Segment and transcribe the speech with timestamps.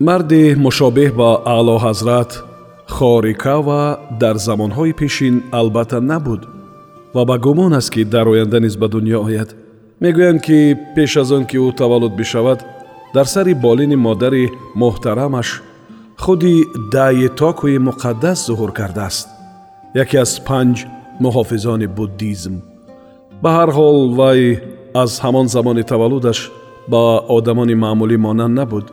[0.00, 2.30] марди мушобеҳ ба аълоҳазрат
[2.96, 3.82] хорикава
[4.22, 6.42] дар замонҳои пешин албатта набуд
[7.14, 9.50] ва ба гумон аст ки дар оянда низ ба дунё ояд.
[10.02, 10.58] Мегӯянд ки
[10.94, 12.60] пеш аз он ки ӯ таваллуд бишавад
[13.14, 14.44] дар сари болини модари
[14.82, 15.48] муҳтарамаш
[16.22, 16.54] худи
[16.94, 19.28] даитокуи муқаддас зуҳур кардааст.
[20.02, 20.76] Яке аз панҷ
[21.24, 22.54] муҳофизони буддизм.
[23.42, 24.40] Ба ҳар ҳол вай
[25.02, 26.38] аз ҳамон замони таваллудаш
[26.92, 27.02] ба
[27.36, 28.86] одамони маъмулӣ монанд набуд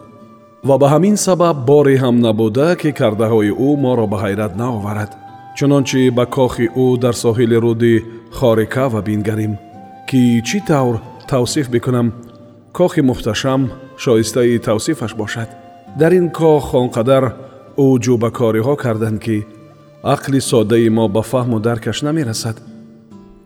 [0.67, 5.12] ва ба ҳамин сабаб боре ҳам набуда ки кардаҳои ӯ моро ба ҳайрат наоварад.
[5.57, 7.95] Чунончи ба кохи ӯ дар соҳили руди
[8.37, 9.53] хорикава бингарем
[10.09, 10.95] ки чӣ тавр
[11.31, 12.07] тавсиф бикунам?
[12.77, 13.62] Кохи муҳташам
[14.03, 15.49] шоистаи тавсифаш бошад.
[15.99, 17.23] Дар ин кох он қадар
[17.85, 19.37] уҷӯбакориҳо карданд ки
[20.13, 22.57] ақли соддаи мо ба фаҳму даркаш намерасад.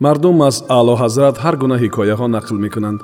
[0.04, 3.00] Мардум аз аълоҳазрат ҳар гуна ҳикояҳо нақл мекунанд.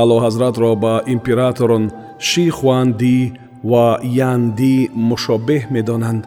[0.00, 1.84] Аълоҳазратро ба императорон
[2.18, 3.32] ши хуанди
[3.70, 6.24] ва янди мушобеҳ медонанд.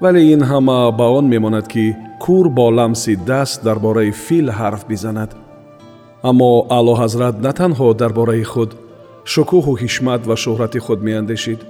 [0.00, 4.82] Вале ин ҳама ба он мемонад ки кур бо ламси даст дар бораи фил ҳарф
[4.90, 5.30] бизанад.
[6.22, 8.70] Аммо аълоҳазрат на танҳо дар бораи худ
[9.32, 11.60] шукӯҳу ҳишмат ва шӯҳрати худ меандешид.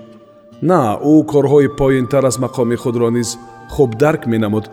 [0.71, 0.81] На
[1.13, 3.31] ӯ корҳои поинтар аз мақоми худро низ
[3.75, 4.65] хуб дарк менамуд.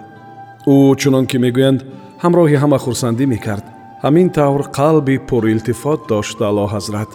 [0.74, 1.80] Ӯ чунон ки мегӯянд
[2.24, 3.66] ҳамроҳи ҳама хурсандӣ мекард.
[4.04, 7.12] Ҳамин тавр қалби пурилтифот дошт аълоҳазрат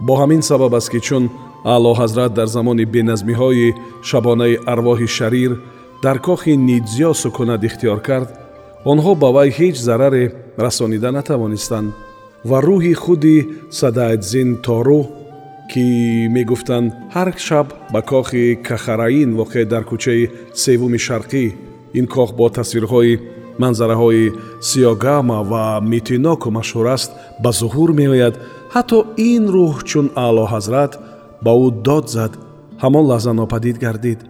[0.00, 1.24] бо ҳамин сабаб аст ки чун
[1.64, 3.74] аълоҳазрат дар замони беназмиҳои
[4.08, 5.52] шабонаи арвоҳи шарир
[6.04, 8.28] дар кохи нидзё сукунат ихтиёр кард
[8.92, 10.24] онҳо ба вай ҳеҷ зараре
[10.64, 11.88] расонида натавонистанд
[12.48, 13.36] ва рӯҳи худи
[13.80, 15.02] садаатзин тору
[15.70, 15.84] ки
[16.36, 20.30] мегуфтанд ҳар шаб ба кохи кахараин воқеъ дар кӯчаи
[20.62, 21.44] севуми шарқӣ.
[21.98, 23.12] Ин кох бо тасвирҳои
[23.62, 24.32] манзараҳои
[24.68, 27.10] сиёгама ва митиноку машҳур аст
[27.42, 28.34] ба зуҳур меояд
[28.74, 28.98] ҳатто
[29.30, 30.92] ин рӯҳ чун аълоҳазрат
[31.44, 32.32] ба ӯ дод зад
[32.82, 34.20] ҳамон лаҳза нопадид гардид.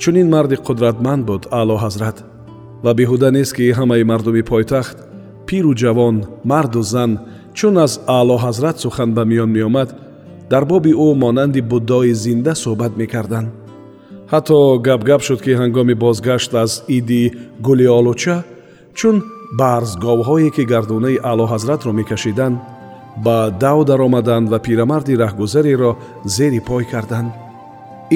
[0.00, 2.16] Чунин марди қудратманд буд аълоҳазрат
[2.84, 4.96] ва беҳуда нест ки ҳамаи мардуми пойтахт
[5.46, 6.16] пиру ҷавон
[6.50, 7.10] марду зан
[7.58, 9.88] чун аз аълоҳазрат сухан ба миён меомад
[10.52, 13.48] дар боби ӯ монанди буддои зинда суҳбат мекарданд
[14.32, 14.56] ҳатто
[14.86, 17.22] гап-гап шуд ки ҳангоми бозгашт аз иди
[17.66, 18.36] гули олуча
[18.98, 19.16] чун
[19.60, 22.56] барзговҳое ки гардунаи аълоҳазратро мекашиданд
[23.24, 25.92] ба дав даромаданд ва пирамарди раҳгузареро
[26.36, 27.30] зери пой карданд.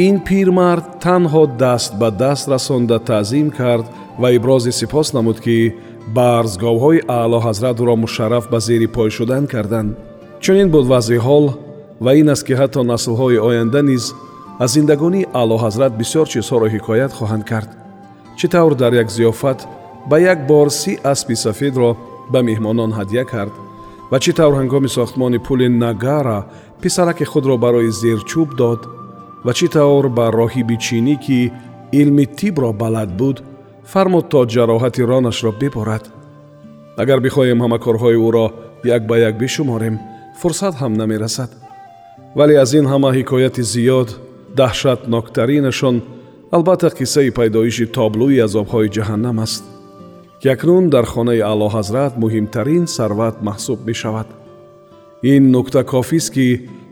[0.07, 3.87] Ин пирмард танҳо даст ба даст расонда таъзим кард
[4.21, 5.75] ва ибрози сипос намуд ки
[6.17, 9.91] барзговҳои аълоҳазрат ӯро мушарраф ба зери пой шудан карданд.
[10.43, 11.47] Чунин буд вазъи ҳол
[12.05, 14.05] ва ин аст ки ҳатто наслҳои оянда низ
[14.59, 17.71] аз зиндагонии аълоҳазрат бисёр чизҳоро ҳикоят хоҳанд кард.
[18.39, 19.59] Чӣ тавр дар як зиёфат
[20.11, 21.91] ба як бор си аспи сафедро
[22.33, 23.55] ба меҳмонон ҳадя кард
[24.11, 26.39] ва чӣ тавр ҳангоми сохтмони пули нагара
[26.83, 28.81] писараки худро барои зерчӯб дод
[29.45, 31.41] ва чӣ тавр ба роҳиби чинӣ ки
[32.01, 33.37] илми тибро балад буд
[33.93, 36.05] фармуд то ҷароҳати ронашро биборад.
[37.03, 38.47] Агар бихоҳем ҳама корҳои ӯро
[38.97, 39.97] як ба як бишуморем
[40.41, 41.51] фурсат ҳам намерасад.
[42.39, 44.09] Вале аз ин ҳама ҳикояти зиёд
[44.59, 45.97] даҳшатноктаринашон
[46.57, 49.65] албатта қиссаи пайдоиши тоблӯи азобҳои ҷаҳаннам аст.
[50.41, 54.29] Ки акнун дар хонаи аълоҳазрат муҳимтарин сарват маҳсуб мешавад.
[55.33, 56.47] Ин нукта кофист ки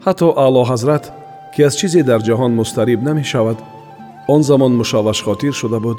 [0.06, 1.04] ҳатто аълоҳазрат
[1.52, 3.58] ки аз чизе дар ҷаҳон мустариб намешавад
[4.34, 5.98] он замон мушаввашхотир шуда буд.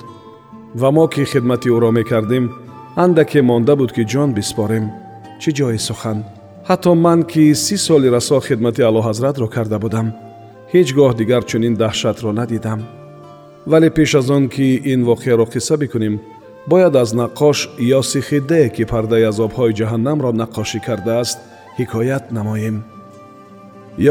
[0.81, 2.45] Ва мо ки хидмати ӯро мекардем
[3.03, 4.85] андаке монда буд ки ҷон биспорем
[5.41, 6.17] чӣ ҷои сухан?
[6.69, 10.07] Ҳатто ман ки си соли расо хидмати аълоҳазратро карда будам
[10.75, 12.79] ҳеҷ гоҳ дигар чунин даҳшатро надидам.
[13.71, 16.15] Вале пеш аз он ки ин воқеаро қисса бикунем
[16.71, 17.57] бояд аз наққош
[17.99, 21.37] ёсихиде ки пардаи азобҳои ҷаҳаннамро наққошӣ кардааст
[21.79, 22.77] ҳикоят намоем.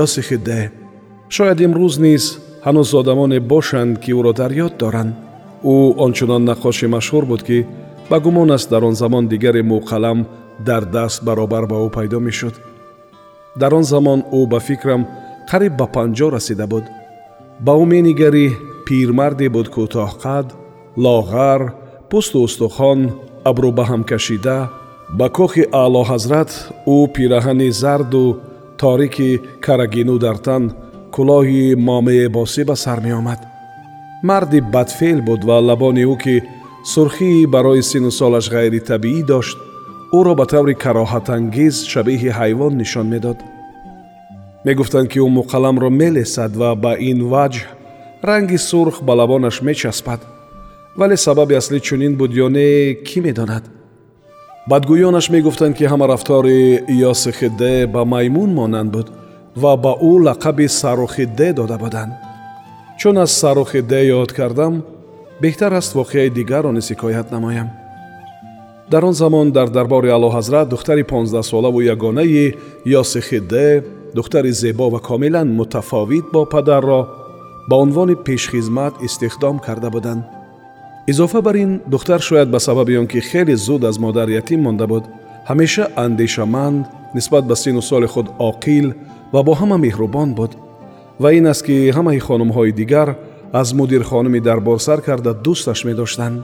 [0.04, 0.60] Ёсихиде
[1.36, 2.24] шояд имрӯз низ
[2.66, 5.12] ҳанӯз одамоне бошанд ки ӯро дар ёд доранд.
[5.72, 7.58] Ӯ ончунон наққоши машҳур буд ки
[8.10, 10.18] ба гумон аст дар он замон дигаре мӯқалам
[10.68, 12.54] дар даст баробар ба ӯ пайдо мешуд.
[13.60, 15.02] Дар он замон ӯ ба фикрам
[15.54, 16.84] қариб ба панҷо расида буд.
[17.64, 18.46] Ба ӯ менигарӣ
[18.86, 20.46] пирмарде буд кӯтоҳқад
[21.04, 21.60] лоғар
[22.10, 23.00] пӯсту устухон
[23.50, 24.58] абрӯ ба ҳам кашида.
[25.18, 26.50] Ба кохи аълоҳазрат
[26.94, 28.24] ӯ пираҳани зарду
[28.80, 29.30] торики
[29.64, 30.62] карагину дар тан
[31.14, 33.40] кулоҳи момаи босӣ ба сар меомад.
[34.28, 36.36] Марди бадфеъл буд ва лабони ӯ ки
[36.92, 39.58] сурхии барои сину солаш ғайритабиӣ дошт
[40.18, 43.38] ӯро ба таври кароҳатангез шабеҳи ҳайвон нишон медод
[44.64, 47.64] мегуфтанд ки ӯ муқалламро мелесад ва ба ин ваҷҳ.
[48.28, 50.20] Ранги сурх ба лабонаш мечаспад.
[50.96, 53.64] Вале сабаби аслӣ чунин буд ё не кӣ медонад?
[54.70, 59.08] Бадгӯёнаш мегуфтанд ки ҳама рафтори ёсихиде ба маймун монанд буд
[59.62, 62.12] ва ба ӯ лақаби сарухиде дода буданд.
[62.98, 64.74] Чун аз сарухиде ёд кардам
[65.42, 67.68] беҳтар аст воқеаи дигарро низ ҳикоят намоям.
[68.90, 72.54] Дар он замон дар дарбори аълоҳазрат духтари понздаҳсолагу ягонаи
[74.14, 77.08] ёсихиде духтари зебо ва комилан мутафовит бо падарро
[77.68, 80.24] ба унвони пешхизмат истихдом карда буданд
[81.06, 84.86] изофа бар ин духтар шояд ба сабаби он ки хеле зуд аз модар ятим монда
[84.86, 85.04] буд
[85.48, 88.94] ҳамеша андешаманд нисбат ба сину соли худ оқил
[89.32, 90.52] ва бо ҳама меҳрубон буд
[91.18, 93.16] ва ин аст ки ҳамаи хонумҳои дигар
[93.52, 96.42] аз мудирхонуми дарбор сар карда дӯсташ медоштанд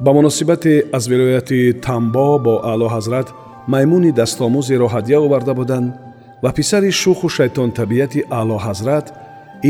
[0.00, 3.28] ба муносибате аз вилояти тамбо бо аълоҳазрат
[3.68, 6.11] маймуни дастомӯзеро ҳадя оварда буданд
[6.42, 9.06] ва писари шуху шайтонтабиати аълоҳазрат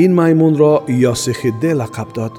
[0.02, 0.74] ин маймунро
[1.12, 2.34] ёсихидде лақаб дод.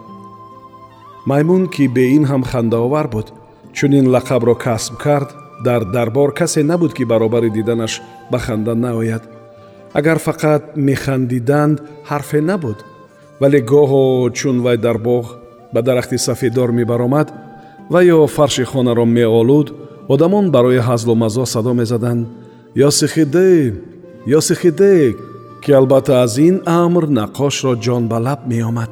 [1.25, 3.27] Маймун ки бе ин ҳам хандаовар буд
[3.73, 5.29] чунин лақабро касб кард
[5.65, 8.01] дар дарбор касе набуд ки баробари диданаш
[8.31, 9.23] ба ханда наояд.
[9.93, 11.77] Агар фақат механдиданд
[12.09, 12.77] ҳарфе набуд
[13.39, 15.25] вале гоҳо чун вай дар боғ
[15.73, 17.27] ба дарахти сафедор мебаромад
[17.89, 19.67] ва ё фарши хонаро меолуд
[20.13, 22.27] одамон барои ҳазлу мазо садо мезаданд.
[22.75, 23.92] Ёсихидде
[24.25, 25.15] ёсихидде
[25.61, 28.89] ки албатта аз ин амр наққошро ҷон ба лаб меомад.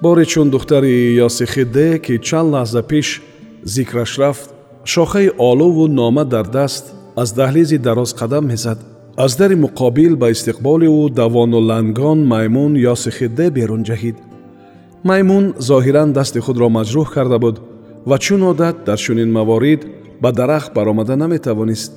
[0.00, 3.22] Боре чун духтари ёсихидде ки чанд лаҳза пеш
[3.64, 4.50] зикраш рафт
[4.84, 6.84] шохаи олуву нома дар даст
[7.16, 8.78] аз даҳлизи дароз қадам мезад.
[9.16, 14.16] Аз дари муқобил ба истиқболи ӯ давону лангон маймун ёсихидде берун ҷаҳид.
[15.04, 17.56] Маймун зоҳиран дасти худро маҷрӯҳ карда буд
[18.06, 19.80] ва чун одат дар чунин маворид
[20.22, 21.92] ба дарахт баромада наметавонист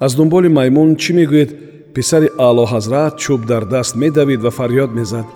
[0.00, 1.50] аз дунболи маймун чӣ мегӯед?
[1.94, 5.26] Писари аълоҳазрат чӯб дар даст медавид ва фарёд мезад.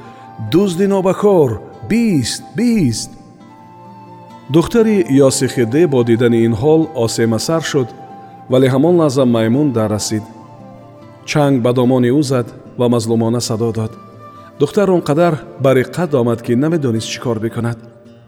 [0.53, 1.61] Дузди нобакор!
[1.91, 2.43] Бист!
[2.57, 3.11] Бист!
[4.51, 7.89] Духтари ёсихиде бо дидани ин ҳол осемасар шуд
[8.51, 10.23] вале ҳамон лаҳза маймун даррасид.
[11.31, 12.47] Чанг ба домони ӯ зад
[12.79, 13.93] ва мазлумона садо дод.
[14.61, 15.35] Духтар он қадар
[15.65, 17.79] бариққат омад ки намедонист чӣ кор бикунад.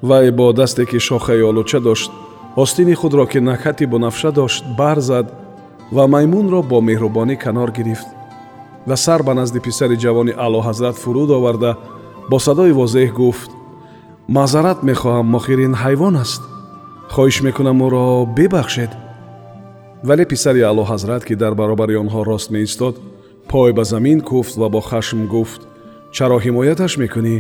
[0.02, 2.10] Вай бо дасте ки шохаи олуча дошт
[2.56, 5.26] остини худро ки накҳати бунафша дошт бар зад
[5.92, 8.08] ва маймунро бо меҳрубонӣ канор гирифт
[8.88, 11.72] ва сар ба назди писари ҷавони аълоҳазрат фуруд оварда
[12.30, 13.50] бо садои возеҳ гуфт
[14.36, 16.42] маъзарат мехоҳам мохирин ҳайвон аст
[17.14, 18.04] хоҳиш мекунам ӯро
[18.36, 18.92] бибахшед
[20.08, 22.94] вале писари аълоҳазрат ки дар баробари онҳо рост меистод
[23.50, 25.60] пой ба замин куфт ва бо хашм гуфт
[26.16, 27.36] чаро ҳимояташ мекунӣ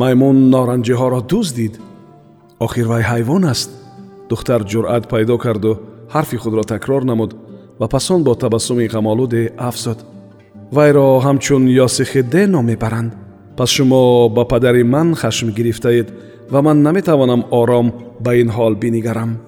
[0.00, 1.74] маймун норанҷиҳоро дуздид
[2.66, 3.70] охир вай ҳайвон аст
[4.30, 5.72] духтар ҷуръат пайдо карду
[6.14, 7.30] ҳарфи худро такрор намуд
[7.80, 9.98] ва пасон бо табассуми ғамолуде афзуд
[10.70, 13.12] вайро ҳамчун ёсихидде ном мебаранд
[13.56, 16.08] пас шумо ба падари ман хашм гирифтаед
[16.50, 19.38] ва ман наметавонам ором ба ин ҳол бинигарам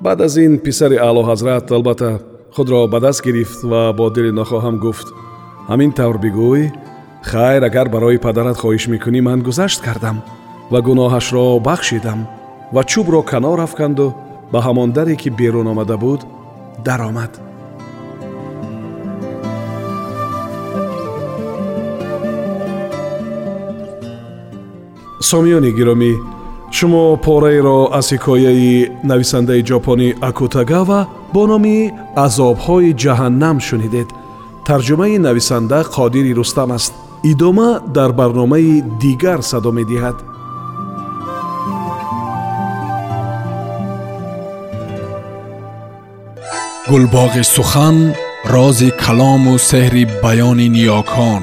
[0.00, 2.20] баъд аз ин писари аълоҳазрат албатта
[2.54, 5.08] худро ба даст гирифт ва бо дили нохоҳам гуфт
[5.70, 6.72] ҳамин тавр бигӯй
[7.30, 10.22] хайр агар барои падарат хоҳиш мекунӣ ман гузашт кардам
[10.72, 12.20] ва гуноҳашро бахшидам
[12.74, 14.14] ва чӯбро канор афканду
[14.52, 16.20] ба ҳамон даре ки берун омада буд
[16.86, 17.32] даромад
[25.30, 26.12] сомиёни гиромӣ
[26.76, 28.72] шумо пораеро аз ҳикояи
[29.10, 31.00] нависандаи ҷопонӣ акутагава
[31.34, 31.76] бо номи
[32.26, 34.08] азобҳои ҷаҳаннам шунидед
[34.68, 36.92] тарҷумаи нависанда қодири рустам аст
[37.32, 40.16] идома дар барномаи дигар садо медиҳад
[46.90, 47.96] гулбоғи сухан
[48.54, 51.42] рози калому сеҳри баёни ниёкон